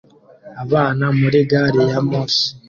[0.63, 2.45] Abana muri gari ya moshi